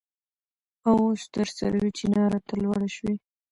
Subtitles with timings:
[0.87, 3.15] او اوس تر سروې چينار ته لوړه شوې.